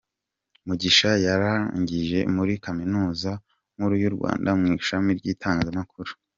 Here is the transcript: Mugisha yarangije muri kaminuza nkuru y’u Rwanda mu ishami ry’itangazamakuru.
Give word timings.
Mugisha 0.67 1.11
yarangije 1.25 2.19
muri 2.35 2.53
kaminuza 2.65 3.31
nkuru 3.75 3.93
y’u 4.01 4.13
Rwanda 4.15 4.49
mu 4.59 4.65
ishami 4.77 5.09
ry’itangazamakuru. 5.19 6.11